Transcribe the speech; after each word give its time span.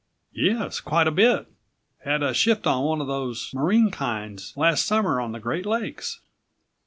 "Yes, 0.33 0.79
quite 0.79 1.05
a 1.05 1.11
bit; 1.11 1.45
had 2.03 2.23
a 2.23 2.33
shift 2.33 2.65
on 2.65 2.83
one 2.85 3.01
of 3.01 3.05
those 3.07 3.51
marine 3.53 3.91
kinds 3.91 4.51
last 4.57 4.83
summer 4.83 5.21
on 5.21 5.31
the 5.31 5.39
Great 5.39 5.67
Lakes." 5.67 6.21